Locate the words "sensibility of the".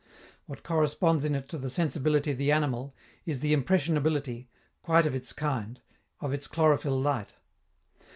1.69-2.51